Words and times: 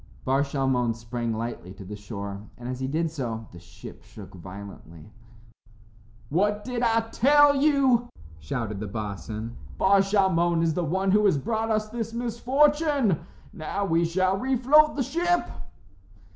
Bar 0.25 0.41
Shalmon 0.41 0.95
sprang 0.95 1.31
lightly 1.31 1.73
to 1.75 1.85
the 1.85 1.95
shore, 1.95 2.49
and 2.57 2.67
as 2.67 2.79
he 2.79 2.87
did 2.87 3.11
so 3.11 3.45
the 3.51 3.59
ship 3.59 4.01
shook 4.03 4.33
violently. 4.33 5.11
"What 6.29 6.63
did 6.63 6.81
I 6.81 7.01
tell 7.11 7.53
you?" 7.55 8.09
shouted 8.39 8.79
the 8.79 8.87
boatswain. 8.87 9.55
"Bar 9.77 9.99
Shalmon 10.01 10.63
is 10.63 10.73
the 10.73 10.83
one 10.83 11.11
who 11.11 11.23
has 11.25 11.37
brought 11.37 11.69
us 11.69 11.87
this 11.89 12.13
misfortune. 12.15 13.19
Now 13.53 13.85
we 13.85 14.03
shall 14.03 14.39
refloat 14.39 14.95
the 14.95 15.03
ship." 15.03 15.47